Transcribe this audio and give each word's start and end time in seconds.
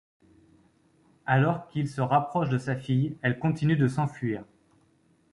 Alors 1.27 1.67
qu'il 1.67 1.87
se 1.87 2.01
rapproche 2.01 2.49
de 2.49 2.57
sa 2.57 2.75
fille, 2.75 3.17
elle 3.21 3.37
continue 3.37 3.75
de 3.75 3.87
s'enfuir. 3.87 4.43